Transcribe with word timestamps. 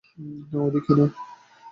না, 0.51 0.57
ওদিকে 0.65 0.93
না। 0.95 1.05